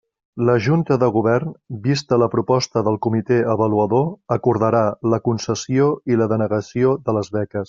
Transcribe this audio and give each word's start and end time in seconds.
La 0.49 0.53
Junta 0.67 0.95
de 1.01 1.09
Govern, 1.17 1.51
vista 1.83 2.17
la 2.23 2.29
proposta 2.35 2.83
del 2.89 2.97
Comité 3.07 3.39
Avaluador, 3.55 4.09
acordarà 4.39 4.83
la 5.15 5.21
concessió 5.29 5.95
i 6.15 6.19
la 6.23 6.31
denegació 6.35 7.01
de 7.11 7.21
les 7.21 7.35
beques. 7.39 7.59